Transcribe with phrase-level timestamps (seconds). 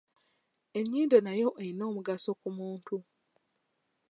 [0.79, 2.97] Ennyindo nayo erina omugaso ku muntu.